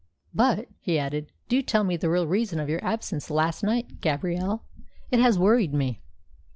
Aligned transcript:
But," 0.33 0.67
he 0.79 0.97
added, 0.97 1.31
"do 1.47 1.61
tell 1.61 1.83
me 1.83 1.95
the 1.95 2.09
real 2.09 2.25
reason 2.25 2.59
of 2.59 2.67
your 2.67 2.83
absence 2.83 3.29
last 3.29 3.61
night, 3.61 4.01
Gabrielle. 4.01 4.63
It 5.11 5.19
has 5.19 5.37
worried 5.37 5.75
me." 5.75 6.01